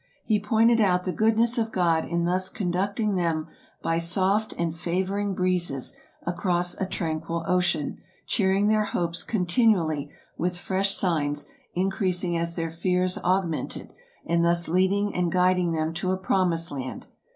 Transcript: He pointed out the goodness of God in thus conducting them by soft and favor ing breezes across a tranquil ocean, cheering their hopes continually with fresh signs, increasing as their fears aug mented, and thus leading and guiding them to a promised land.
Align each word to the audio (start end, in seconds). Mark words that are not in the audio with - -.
He 0.23 0.39
pointed 0.39 0.81
out 0.81 1.03
the 1.03 1.11
goodness 1.11 1.59
of 1.59 1.71
God 1.71 2.05
in 2.05 2.25
thus 2.25 2.49
conducting 2.49 3.13
them 3.13 3.47
by 3.83 3.99
soft 3.99 4.51
and 4.57 4.75
favor 4.75 5.19
ing 5.19 5.35
breezes 5.35 5.95
across 6.25 6.73
a 6.81 6.87
tranquil 6.87 7.43
ocean, 7.45 7.99
cheering 8.25 8.67
their 8.67 8.85
hopes 8.85 9.21
continually 9.21 10.09
with 10.39 10.57
fresh 10.57 10.95
signs, 10.95 11.45
increasing 11.75 12.35
as 12.35 12.55
their 12.55 12.71
fears 12.71 13.19
aug 13.23 13.45
mented, 13.45 13.91
and 14.25 14.43
thus 14.43 14.67
leading 14.67 15.13
and 15.13 15.31
guiding 15.31 15.71
them 15.71 15.93
to 15.93 16.09
a 16.11 16.17
promised 16.17 16.71
land. 16.71 17.05